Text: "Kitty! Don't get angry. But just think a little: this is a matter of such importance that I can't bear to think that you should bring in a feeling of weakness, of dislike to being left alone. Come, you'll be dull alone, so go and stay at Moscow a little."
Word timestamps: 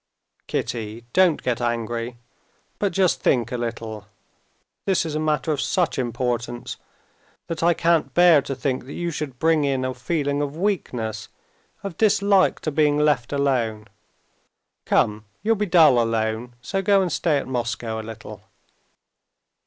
"Kitty! 0.47 1.05
Don't 1.13 1.43
get 1.43 1.61
angry. 1.61 2.17
But 2.79 2.91
just 2.91 3.21
think 3.21 3.51
a 3.51 3.55
little: 3.57 4.07
this 4.87 5.05
is 5.05 5.13
a 5.13 5.19
matter 5.19 5.51
of 5.51 5.61
such 5.61 5.99
importance 5.99 6.77
that 7.45 7.61
I 7.61 7.75
can't 7.75 8.11
bear 8.15 8.41
to 8.41 8.55
think 8.55 8.85
that 8.87 8.93
you 8.95 9.11
should 9.11 9.37
bring 9.37 9.63
in 9.63 9.85
a 9.85 9.93
feeling 9.93 10.41
of 10.41 10.57
weakness, 10.57 11.29
of 11.83 11.97
dislike 11.97 12.61
to 12.61 12.71
being 12.71 12.97
left 12.97 13.31
alone. 13.31 13.85
Come, 14.85 15.25
you'll 15.43 15.53
be 15.55 15.67
dull 15.67 16.01
alone, 16.01 16.55
so 16.63 16.81
go 16.81 17.03
and 17.03 17.11
stay 17.11 17.37
at 17.37 17.47
Moscow 17.47 18.01
a 18.01 18.01
little." 18.01 18.45